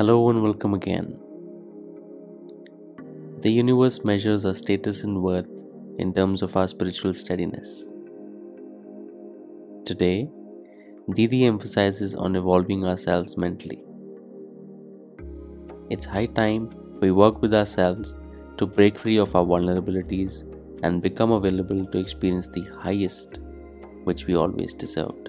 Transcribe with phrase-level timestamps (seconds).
[0.00, 1.08] Hello and welcome again.
[3.42, 5.64] The universe measures our status and worth
[5.98, 7.92] in terms of our spiritual steadiness.
[9.84, 10.30] Today,
[11.14, 13.84] Didi emphasizes on evolving ourselves mentally.
[15.90, 16.70] It's high time
[17.02, 18.16] we work with ourselves
[18.56, 20.50] to break free of our vulnerabilities
[20.82, 23.40] and become available to experience the highest
[24.04, 25.28] which we always deserved.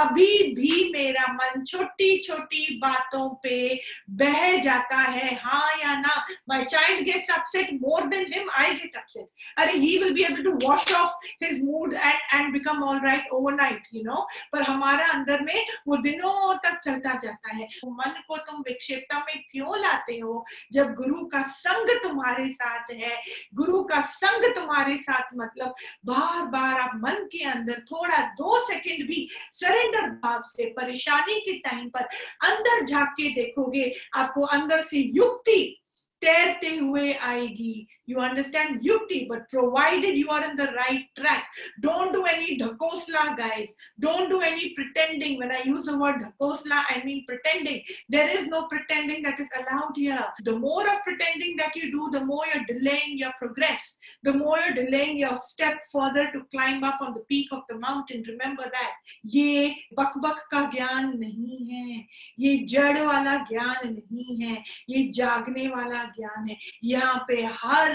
[0.00, 3.80] अभी भी मेरा मन छोटी छोटी बातों पे
[4.10, 6.26] बह जाता है। हाँ या ना?
[6.48, 9.26] My child gets upset more than him I get upset
[9.58, 13.28] अरे he will be able to wash off his mood and and become all right
[13.32, 18.36] overnight you know पर हमारा अंदर में वो दिनों तक चलता जाता है। मन को
[18.36, 20.44] तुम विक्षेपता में क्यों लाते हो?
[20.72, 23.22] जब गुरु का संग तुम्हारे साथ है,
[23.54, 25.74] गुरु का संग तुम्हारे साथ मतलब
[26.06, 31.40] बार बार आप मन के अंदर थोड़ा दो सेकंड भी सरेंडर सरेंडर भाव से, परेशानी
[31.40, 32.04] के टाइम पर
[32.48, 35.76] अंदर झाँक के देखोगे, आपको अंदर से युक्ति
[36.22, 38.82] तैरते हुए आएगी। You understand?
[38.82, 41.44] Yukti but provided you are in the right track.
[41.80, 43.72] Don't do any dhakosla guys.
[44.00, 45.38] Don't do any pretending.
[45.38, 47.82] When i use the word dhakosla i mean pretending.
[48.08, 50.26] There is no pretending that is allowed here.
[50.44, 53.96] The more of pretending that you do the more you're delaying your progress.
[54.24, 57.78] The more you're delaying your step further to climb up on the peak of the
[57.78, 58.24] mountain.
[58.26, 58.92] Remember that.
[59.22, 62.06] Ye bak bak ka gyan nahi hai.
[62.36, 64.64] Ye jad wala gyan nahi hai.
[64.88, 66.58] Ye jagne wala gyan hai.
[66.82, 67.42] Yahan pe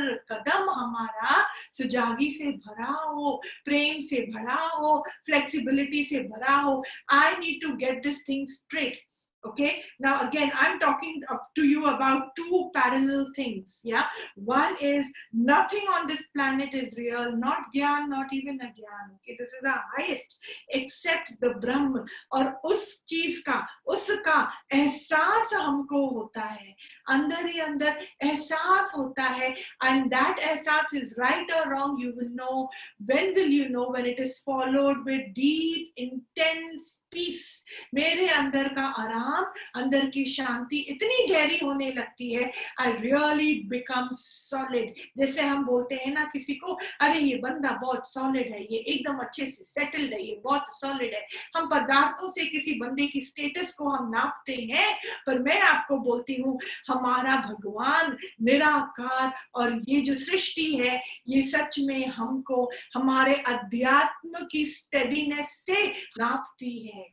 [0.06, 7.34] कदम हमारा, सुजागी से भरा हो, प्रेम से भरा हो flexibility से भरा हो I
[7.34, 9.00] need to get this thing straight
[9.45, 11.23] okay now again i'm talking
[11.55, 17.35] to you about two parallel things yeah one is nothing on this planet is real
[17.37, 20.39] not gyan not even a gyan okay this is the highest
[20.71, 21.97] except the brahm
[22.33, 24.39] और उस चीज का उसका
[24.73, 26.75] एहसास हमको होता है
[27.15, 32.33] अंदर ही अंदर एहसास होता है and that एहसास is right or wrong you will
[32.35, 32.69] know
[33.07, 37.49] when will you know when it is followed with deep intense peace
[37.95, 39.34] मेरे अंदर का आराम
[39.76, 45.96] अंदर की शांति इतनी गहरी होने लगती है आई रियली बिकम सॉलिड जैसे हम बोलते
[45.96, 50.14] हैं ना किसी को, अरे, ये बंदा बहुत सॉलिड है, ये एकदम अच्छे से सेटल्ड
[50.14, 54.54] है, ये बहुत सॉलिड है। हम पदार्थों से किसी बंदे की स्टेटस को हम नापते
[54.54, 54.98] हैं,
[55.28, 61.76] पर मैं आपको बोलती हूँ, हमारा भगवान निराकार और ये जो सृष्टि है, ये सच
[61.80, 65.88] में हमको हमारे अध्यात्म की स्टेडीनेस से
[66.20, 67.08] नापती है।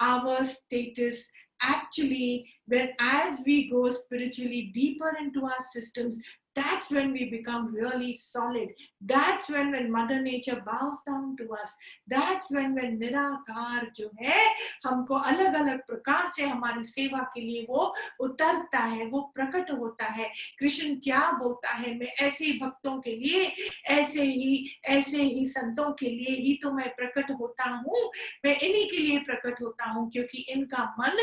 [0.00, 1.14] Our status
[1.62, 6.20] actually when as we go spiritually deeper into our systems
[6.58, 8.68] that's when we become really solid.
[9.00, 11.74] That's when when mother nature bows down to us.
[12.08, 14.40] That's when when निराकार जो है,
[14.86, 20.06] हमको अलग अलग प्रकार से हमारी सेवा के लिए वो उतरता है, वो प्रकट होता
[20.12, 23.44] है। कृष्ण क्या बोलता है, मैं ऐसे ही भक्तों के लिए,
[23.86, 28.10] ऐसे ही ऐसे ही संतों के लिए ही तो मैं प्रकट होता हूँ।
[28.44, 31.16] मैं इन्हीं के लिए प्रकट होता हूँ क्योंकि इनका मन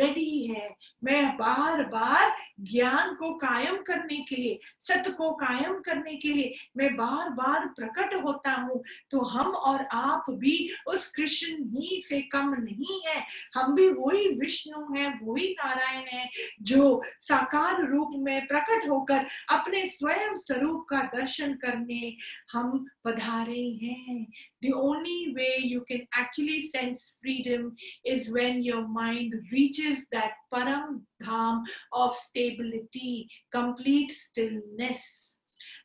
[0.00, 0.68] रेडी है
[1.04, 6.54] मैं बार बार ज्ञान को कायम करने के लिए, सत्य को कायम करने के लिए
[6.76, 12.20] मैं बार बार प्रकट होता हूँ तो हम और आप भी उस कृष्ण ही से
[12.32, 13.22] कम नहीं है।
[13.54, 16.28] हम भी वही विष्णु है, वही नारायण है,
[16.62, 22.16] जो साकार रूप में प्रकट होकर अपने स्वयं स्वरूप का दर्शन करने
[22.52, 24.26] हम पधारे हैं।
[24.62, 31.00] The only way you can actually sense freedom is when your mind reaches that param
[31.22, 31.62] dham
[31.92, 35.35] of stability complete stillness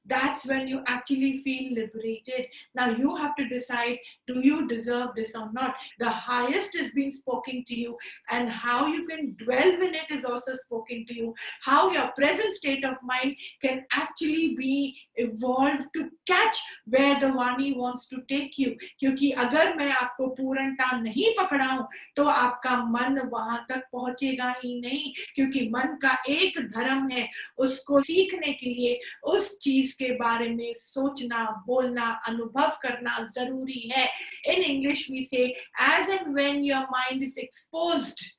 [0.07, 2.47] that's when you actually feel liberated.
[2.75, 5.75] Now you have to decide do you deserve this or not?
[5.99, 7.97] The highest is being spoken to you,
[8.31, 11.34] and how you can dwell in it is also spoken to you.
[11.62, 17.77] How your present state of mind can actually be evolved to catch where the Vani
[17.77, 18.77] wants to take you.
[19.01, 21.84] क्योंकि अगर मैं आपको पूर्णता नहीं पकड़ाऊं
[22.17, 27.28] तो आपका मन वहां तक पहुंचेगा ही नहीं क्योंकि मन का एक धर्म है
[27.66, 28.98] उसको सीखने के लिए
[29.34, 34.05] उस चीज इसके बारे में सोचना, बोलना, अनुभव करना ज़रूरी है।
[34.47, 35.43] In English we say
[35.84, 38.29] as and when your mind is exposed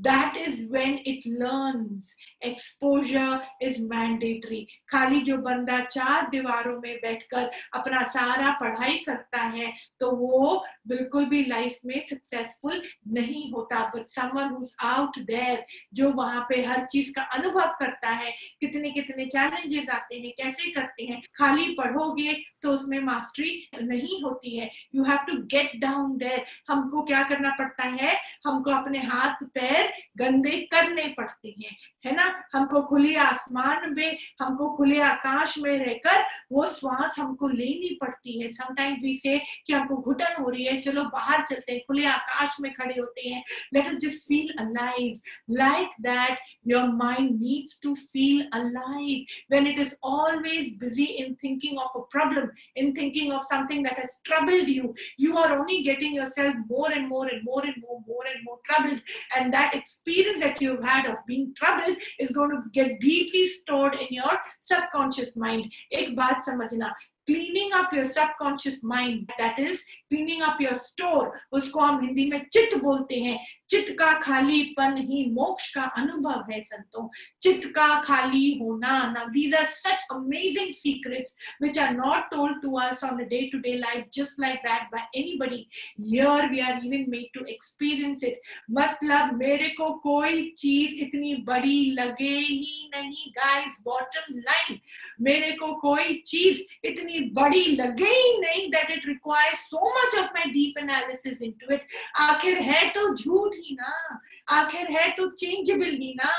[0.00, 2.14] that is when it learns.
[2.40, 4.66] Exposure is mandatory.
[4.90, 11.24] खाली जो बंदा चार दीवारों में बैठकर अपना सारा पढ़ाई करता है तो वो बिल्कुल
[11.24, 16.84] भी लाइफ में सक्सेसफुल नहीं होता। But someone who's out there जो वहाँ पे हर
[16.86, 22.32] चीज़ का अनुभव करता है, कितने कितने चैलेंजेस आते हैं, कैसे करते हैं, खाली पढ़ोगे
[22.62, 27.50] तो उसमें मास्टरी नहीं होती है। You have to get down there हमको क्या करना
[27.58, 28.16] पड़ता है?
[28.46, 29.81] हमको अपने हाथ, पैर
[30.18, 31.76] गंदे करने पड़ते हैं,
[32.06, 32.44] है ना?
[32.52, 38.48] हमको खुले आसमान में, हमको खुले आकाश में रहकर वो श्वास हमको लेनी पड़ती है।
[38.52, 42.56] समटाइम वी से कि हमको घुटन हो रही है, चलो बाहर चलते हैं, खुले आकाश
[42.60, 43.42] में खड़े होते हैं।
[43.74, 45.20] Let us just feel alive
[45.50, 46.38] like that
[46.68, 52.02] your mind needs to feel alive when it is always busy in thinking of a
[52.12, 54.94] problem in thinking of something that has troubled you
[55.42, 59.00] are only getting yourself more and more and more and more more and more troubled.
[59.36, 63.46] And that that experience that you've had of being troubled is going to get deeply
[63.46, 65.72] stored in your subconscious mind.
[65.92, 66.92] Ek baat samajhna.
[67.26, 71.26] cleaning up your subconscious mind, that is cleaning up your store.
[71.54, 73.38] उसको हम हिंदी में चित्त बोलते हैं
[73.72, 77.08] चित्त का खालीपन ही मोक्ष का अनुभव है संतों।
[77.42, 82.74] चित्त का खाली होना ना these are such amazing secrets which are not told to
[82.78, 85.66] us on the day to day life just like that by anybody
[86.00, 88.40] here we are even made to experience it
[88.70, 94.78] मतलब मेरे को कोई चीज़ इतनी बड़ी लगे ही नहीं गाइस बॉटम लाइन
[95.22, 100.30] मेरे को कोई चीज़ इतनी बड़ी लगे ही नहीं that it requires so much of
[100.34, 101.86] my deep analysis into it
[102.20, 106.30] आखिर है तो झूठ ही ना। आखिर है तो चेंजेबल ही ना।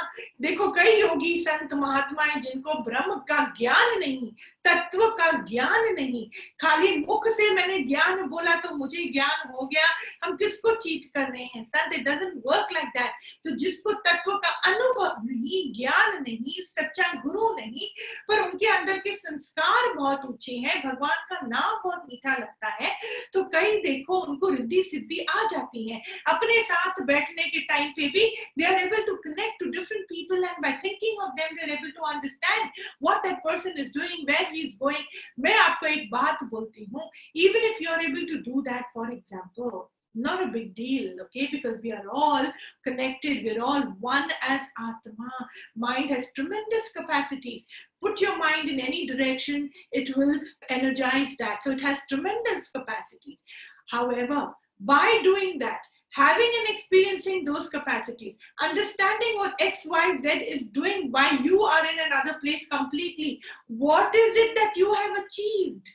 [0.41, 4.31] देखो कई योगी संत महात्माएँ जिनको ब्रह्म का ज्ञान नहीं
[4.65, 6.25] तत्व का ज्ञान नहीं।
[6.61, 9.87] खाली मुख से मैंने ज्ञान बोला तो मुझे ज्ञान हो गया।
[10.23, 11.65] हम किसको चीट कर रहे हैं?
[11.93, 13.11] It doesn't work like that
[13.45, 17.87] तो जिसको तत्व का अनुभव नहीं, ज्ञान नहीं, सच्चा गुरु नहीं,
[18.27, 22.91] पर उनके अंदर के संस्कार बहुत ऊँचे हैं, भगवान का नाम बहुत मीठा लगता है
[23.33, 28.07] तो कई देखो उनको रिद्धि सिद्धि आ जाती है। अपने साथ बैठने के टाइम पे
[28.09, 28.25] भी
[28.57, 31.75] they are able to connect to different people and by thinking of them, they are
[31.75, 35.04] able to understand what that person is doing where he is going
[35.46, 37.10] मैं आपको एक बात बोलती हूँ
[37.44, 41.48] even if you are able to do that for example not a big deal okay
[41.50, 42.46] because we are all
[42.84, 45.32] connected we're all one as atma
[45.76, 47.66] mind has tremendous capacities
[48.02, 50.34] put your mind in any direction it will
[50.70, 53.44] energize that so it has tremendous capacities
[53.90, 54.40] however
[54.80, 55.80] by doing that
[56.13, 61.85] having and experiencing those capacities, understanding what X, Y, Z is doing, why you are
[61.85, 63.41] in another place completely.
[63.67, 65.87] What is it that you have achieved?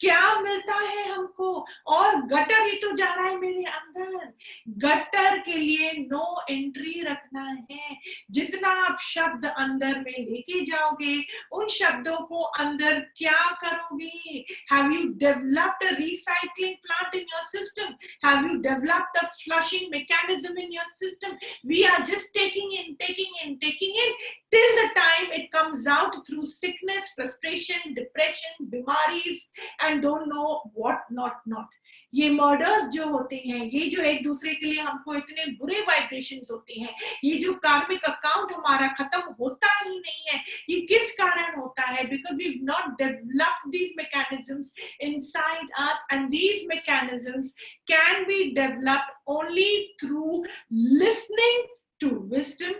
[0.00, 1.66] क्या मिलता है हमको?
[1.86, 4.32] और gutter ही तो जा रहा है मेरे अंदर।
[4.68, 7.98] गटर के लिए नो एंट्री रखना है।
[8.30, 14.44] जितना आप शब्द अंदर में लेके जाओगे, उन शब्दों को अंदर क्या करोगे?
[14.72, 17.94] Have you developed recycling plant in your system
[18.28, 23.46] have you developed a flushing mechanism in your system we are just taking in taking
[23.46, 24.14] in taking in
[24.54, 29.40] till the time it comes out through sickness, frustration, depression bimaris
[29.86, 30.48] and don't know
[30.80, 31.74] what not not.
[32.14, 36.40] ये murders जो होते हैं, ये जो एक दूसरे के लिए हमको इतने बुरे वाइब्रेशन
[36.50, 36.94] होते हैं,
[37.24, 40.40] ये जो कार्मिक अकाउंट हमारा खत्म होता ही नहीं है,
[40.70, 42.06] ये किस कारण होता है?
[42.10, 47.54] Because we not develop these mechanisms inside us and these mechanisms
[47.92, 51.64] can be develop only through listening
[52.00, 52.72] to wisdom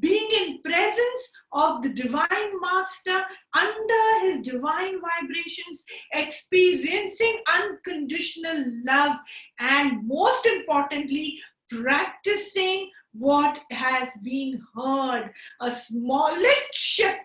[0.00, 3.24] being in presence of the divine master
[3.54, 9.16] under his divine vibrations experiencing unconditional love
[9.58, 11.38] and most importantly
[11.70, 15.30] practicing what has been heard.
[15.60, 17.21] A smallest shift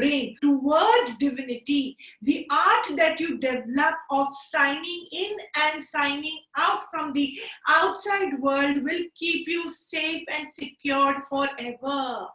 [0.00, 7.12] brain towards divinity, the art that you develop of signing in and signing out from
[7.12, 12.26] the outside world will keep you safe and secured forever.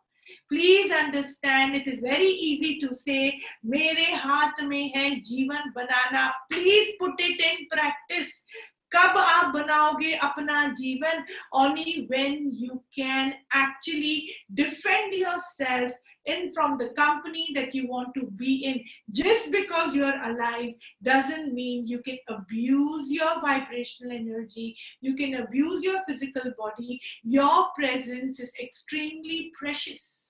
[0.50, 6.32] Please understand it is very easy to say, मेरे हाथ में है जीवन बनाना.
[6.50, 8.44] Please put it in practice.
[8.93, 11.25] कब आप बनाओगे अपना जीवन?
[11.61, 14.17] Only when you can actually
[14.61, 15.95] defend yourself
[16.29, 18.81] in from the company that you want to be in
[19.21, 20.75] just because you are alive
[21.11, 24.75] doesn't mean you can abuse your vibrational energy
[25.05, 27.01] you can abuse your physical body
[27.35, 30.23] your presence is extremely precious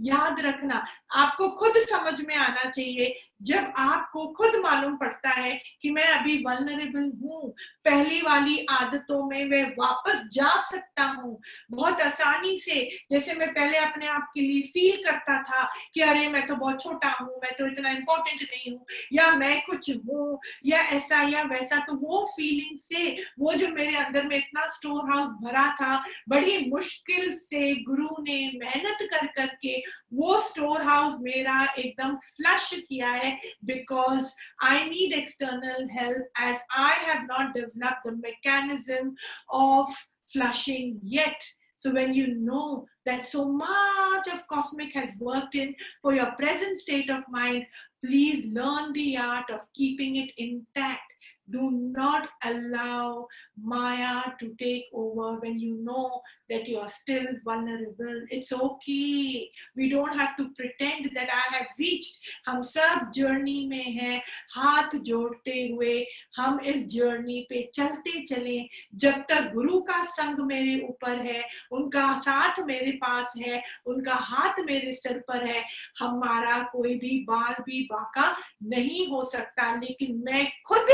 [0.00, 5.90] याद रखना, आपको खुद समझ में आना चाहिए जब आपको खुद मालूम पड़ता है कि
[5.90, 12.58] मैं अभी वनरेबल हूँ, पहली वाली आदतों में मैं वापस जा सकता हूँ, बहुत आसानी
[12.58, 16.56] से, जैसे मैं पहले अपने आप के लिए फील करता था कि अरे मैं तो
[16.56, 21.22] बहुत छोटा हूँ, मैं तो इतना इम्पोर्टेंट नहीं हूँ, या मैं कुछ हूँ, या ऐसा
[21.22, 23.10] या वैसा तो वो फीलिंग से,
[23.40, 28.38] वो जो मेरे अंदर में इतना स्टोर हाउस भरा था, बड़ी मुश्किल से गुरु ने
[28.54, 29.76] मेहनत कर करके
[30.14, 33.33] वो स्टोर हाउस मेरा एकदम फ्लश किया है
[33.64, 39.14] because I need external help as I have not developed the mechanism
[39.50, 39.88] of
[40.32, 41.40] flushing yet.
[41.76, 46.78] So when you know that so much of cosmic has worked in for your present
[46.78, 47.66] state of mind,
[48.04, 51.13] please learn the art of keeping it intact
[51.50, 53.26] Do not allow
[53.62, 58.22] Maya to take over when you know that you are still vulnerable.
[58.30, 59.50] It's okay.
[59.76, 62.18] We don't have to pretend that I have reached.
[62.48, 64.20] हम सब journey में हैं
[64.54, 65.94] हाथ जोड़ते हुए
[66.36, 68.58] हम इस journey पे चलते चले
[68.94, 74.60] जब तक गुरु का संग मेरे ऊपर है उनका साथ मेरे पास है उनका हाथ
[74.66, 75.64] मेरे सिर पर है
[75.98, 80.86] हमारा कोई भी बाल भी बाका नहीं हो सकता लेकिन मैं खुद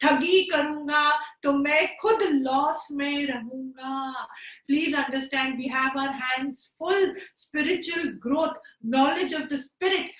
[0.00, 1.04] ठगी करूँगा
[1.44, 4.12] तो मैं खुद लॉस में रहूँगा।
[4.66, 8.62] Please understand we have our hands full spiritual growth
[8.94, 10.10] knowledge of the spirit,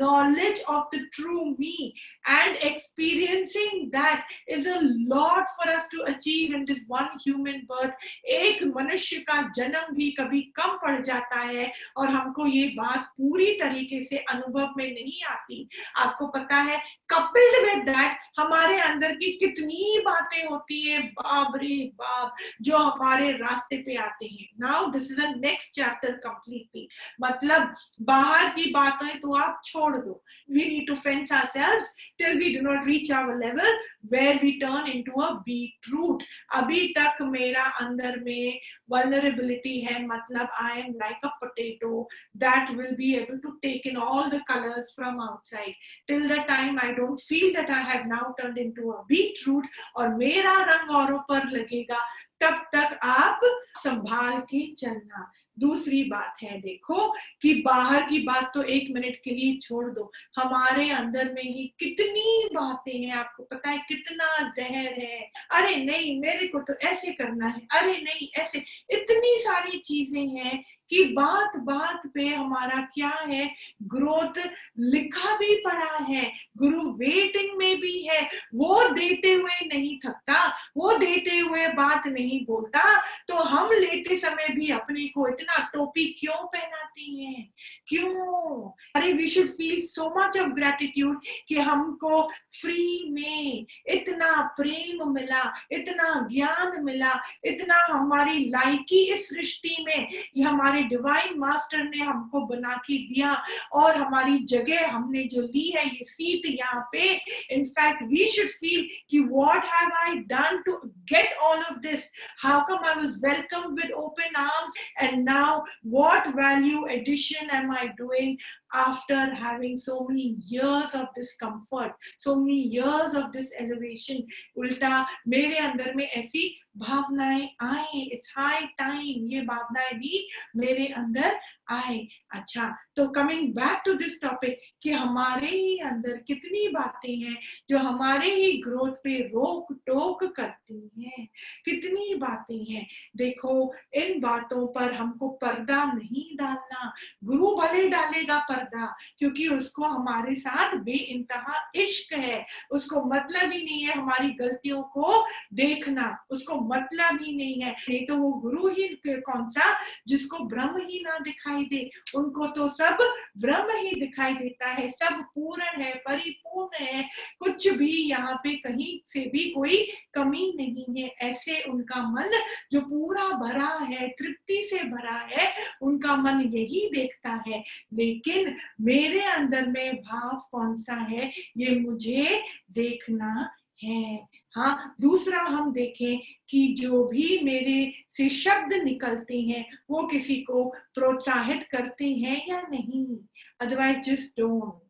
[0.00, 1.92] knowledge of the true me,
[2.26, 4.78] and experiencing that is a
[5.10, 8.06] lot for us to achieve in this one human birth.
[8.36, 13.50] एक मनुष्य का जन्म भी कभी कम पड़ जाता है और हमको ये बात पूरी
[13.62, 15.68] तरीके से अनुभव में नहीं आती।
[16.04, 16.80] आपको पता है
[17.12, 22.76] कपिल्ड विद दैट हमारे अंदर की कितनी बातें होती होती है बाप रे बाप जो
[22.76, 26.88] हमारे रास्ते पे आते हैं। Now this is the next chapter completely
[27.22, 31.84] मतलब बाहर की बात तो आप छोड़ दो। We need to fence ourselves
[32.18, 33.78] till we do not reach our level
[34.12, 36.22] where we turn into at
[36.54, 38.58] अभी तक मेरा अंदर में
[38.90, 43.96] वलरेबिलिटी है। मतलब I am like a potato that will be able to take in
[43.98, 45.74] all the colours from outside
[46.08, 49.12] till the time I don't feel that I have now turn into at
[49.46, 49.66] root
[49.96, 51.98] और मेरा रंग औरों पर लगेगा,
[52.40, 53.40] तब तक आप
[53.76, 59.30] संभाल के चलना। दूसरी बात है, देखो कि बाहर की बात तो एक मिनट के
[59.30, 64.92] लिए छोड़ दो। हमारे अंदर में ही कितनी बातें हैं, आपको पता है कितना जहर
[65.00, 68.58] है। अरे नहीं, मेरे को तो ऐसे करना है, अरे नहीं, ऐसे।
[68.90, 73.54] इतनी सारी चीज़ें हैं कि बात बात पे हमारा क्या है?
[73.82, 74.38] ग्रोथ
[74.78, 78.22] लिखा भी पड़ा है, गुरु वेटिंग में भी है।
[78.54, 80.46] वो देते हुए नहीं थकता,
[80.76, 82.84] वो देते हुए बात नहीं बोलता।
[83.28, 87.50] तो हम लेते समय भी अपने को इतना टोपी क्यों पहनाते हैं?
[87.86, 88.70] क्यों?
[88.96, 92.22] अरे we should feel so much of gratitude कि हमको
[92.60, 100.82] फ्री में इतना प्रेम मिला, इतना ज्ञान मिला, इतना हमारी लाइकी इस सृष्टि में हमारे
[100.88, 103.36] डिवाइन मास्टर ने हमको बना के दिया
[103.80, 107.12] और हमारी जगह हमने जो ली है, ये सीट यहाँ पे।
[107.54, 110.72] In fact we should feel कि what have I done to
[111.12, 112.10] get all of this
[112.42, 115.60] how come I was welcome with open arms and now
[115.94, 118.36] what value addition am I doing
[118.74, 124.22] after having so many years of discomfort, so many years of this elevation
[124.56, 131.38] उल्टा मेरे अंदर में ऐसी भावनाएँ आए it's high time ये भावनाएँ भी मेरे अंदर
[131.70, 137.36] आए अच्छा तो coming back to this topic कि हमारे ही अंदर कितनी बातें हैं
[137.70, 141.28] जो हमारे ही ग्रोथ पे रोक टोक करती हैं।
[141.64, 146.92] कितनी बातें हैं। देखो, इन बातों पर हमको पर्दा नहीं डालना।
[147.24, 153.64] गुरु भले डालेगा पर्दा क्योंकि उसको हमारे साथ बे इंतहा इश्क है। उसको मतलब ही
[153.64, 158.68] नहीं है हमारी गलतियों को देखना। उसको मतलब ही नहीं है। नहीं तो वो गुरु
[158.68, 162.98] ही कौन सा, जिसको ब्रह्म ही ना दिखाई दे। उनको तो सब
[163.38, 169.00] ब्रह्म ही दिखाई देता है। सब पूर्ण है, परिपूर्ण है। कुछ भी यहाँ पे कहीं
[169.08, 172.30] से भी कोई कमी नहीं है। ऐसे उनका मन
[172.72, 178.43] जो पूरा भरा है, तृप्ति से भरा है, उनका मन यही देखता है। लेकिन
[178.80, 181.32] मेरे अंदर में भाव कौन सा है?
[181.56, 183.50] ये मुझे देखना
[183.84, 190.36] है। हाँ दूसरा हम देखें कि जो भी मेरे से शब्द निकलते हैं, वो किसी
[190.36, 193.16] को प्रोत्साहित करते हैं या नहीं?
[193.60, 194.83] अदरवाइज़ जस्ट डोंट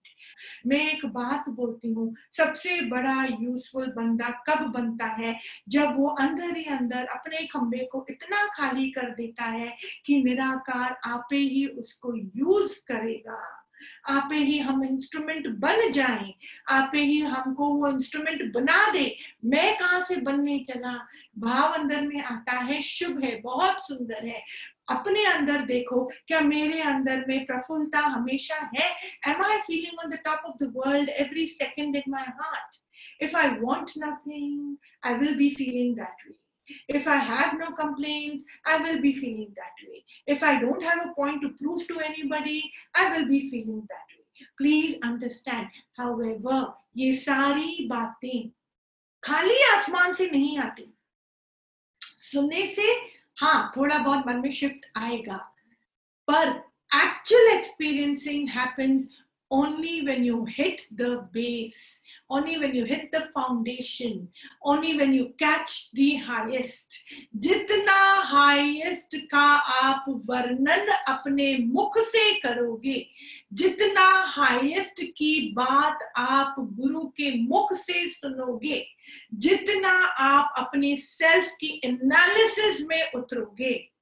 [0.66, 5.38] मैं एक बात बोलती हूँ, सबसे बड़ा यूजफुल बंदा कब बनता है?
[5.68, 9.76] जब वो अंदर ही अंदर अपने खंबे को इतना खाली कर देता है
[10.06, 13.63] कि निराकार आपे ही उसको यूज़ करेगा।
[14.08, 16.34] आपे ही हम इंस्ट्रूमेंट बन जाएँ,
[16.68, 21.08] आपे ही हमको वो इंस्ट्रूमेंट बना दे। मैं कहा से बनने चला?
[21.38, 24.42] भाव अंदर में आता है, शुभ है, बहुत सुंदर है।
[24.88, 28.88] अपने अंदर देखो, क्या मेरे अंदर में प्रफुल्लता हमेशा है?
[29.28, 33.36] Am I feeling on the top of the world every second in my heart if
[33.36, 36.43] I want nothing I will be feeling that way.
[36.87, 40.03] If I have no complaints, I will be feeling that way.
[40.27, 44.07] If I don't have a point to prove to anybody, I will be feeling that
[44.13, 44.25] way.
[44.57, 45.67] Please understand.
[45.97, 48.49] However, ये सारी बातें
[49.23, 50.85] खाली आसमान से नहीं आती
[52.01, 52.87] सुनने से
[53.41, 55.37] हाँ थोड़ा बहुत मन में शिफ्ट आएगा
[56.27, 56.53] पर
[56.91, 59.07] actual experiencing happens
[59.50, 64.28] only when you hit the base only when you hit the foundation
[64.64, 66.98] only when you catch the highest
[67.38, 67.98] जितना
[68.30, 69.46] highest का
[69.82, 73.06] आप वर्णन अपने मुख से करोगे
[73.52, 78.84] जितना highest की बात आप गुरु के मुख से सुनोगे
[79.34, 79.92] जितना
[80.24, 83.93] आप अपने सेल्फ की एनालिसिस में उतरोगे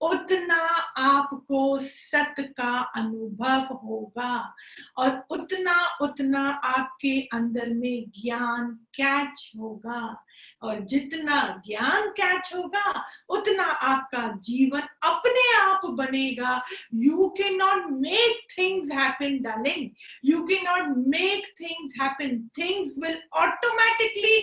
[0.00, 0.56] उतना
[0.98, 4.54] आपको सत्य का अनुभव होगा
[4.98, 10.24] और उतना उतना आपके अंदर में ज्ञान कैच होगा।
[10.62, 16.62] और जितना ज्ञान कैच होगा, उतना आपका जीवन अपने आप बनेगा।
[16.94, 19.90] You can not make things happen darling
[20.24, 24.38] you can not make things happen things will automatically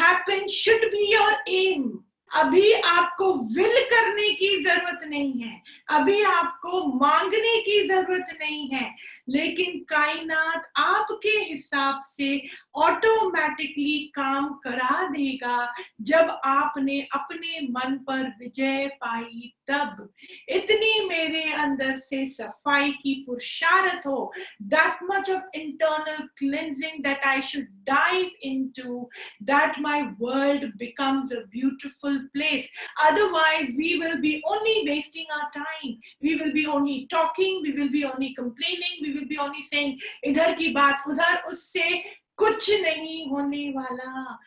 [0.00, 1.90] happen should be your aim
[2.30, 5.60] अभी आपको विल करने की ज़रूरत नहीं है,
[5.90, 8.94] अभी आपको मांगने की ज़रूरत नहीं है।
[9.28, 12.40] लेकिन कायनात आपके हिसाब से
[12.78, 15.72] ऑटोमेटिकली काम करा देगा,
[16.02, 20.08] जब आपने अपने मन पर विजय पाई तब
[20.48, 24.32] इतनी मेरे अंदर से सफ़ाई की पुरुषारत हो
[24.74, 29.08] that much of internal cleansing that I should dive into
[29.42, 32.68] that my world becomes a beautiful place
[33.06, 37.88] otherwise we will be only wasting our time we will be only talking we will
[37.88, 41.88] be only complaining we will be only saying इधर की बात उधर, उससे
[42.36, 44.38] कुछ नहीं होने वाला.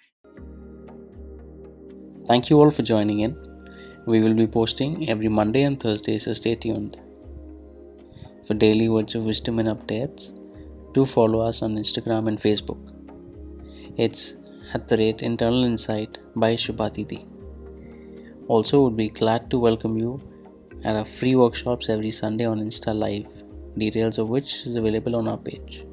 [2.30, 3.53] Thank you all for joining in
[4.06, 7.00] We will be posting every Monday and Thursday, so stay tuned.
[8.46, 10.38] For daily words of wisdom and updates,
[10.92, 12.82] do follow us on Instagram and Facebook.
[13.96, 14.36] It's
[14.74, 17.26] at the rate Internal Insight by Shubhatiti.
[18.50, 20.22] Also, would be glad to welcome you
[20.84, 23.30] at our free workshops every Sunday on Insta Live,
[23.78, 25.86] details of which is available on our page.